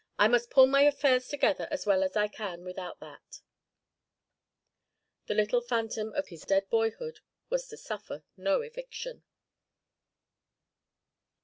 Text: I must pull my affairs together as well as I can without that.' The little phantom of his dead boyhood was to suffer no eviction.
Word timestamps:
I 0.17 0.27
must 0.27 0.49
pull 0.49 0.65
my 0.65 0.81
affairs 0.81 1.27
together 1.27 1.67
as 1.69 1.85
well 1.85 2.01
as 2.01 2.17
I 2.17 2.27
can 2.27 2.63
without 2.63 2.99
that.' 3.01 3.41
The 5.27 5.35
little 5.35 5.61
phantom 5.61 6.11
of 6.13 6.29
his 6.29 6.41
dead 6.41 6.67
boyhood 6.71 7.19
was 7.51 7.67
to 7.67 7.77
suffer 7.77 8.23
no 8.35 8.61
eviction. 8.63 9.21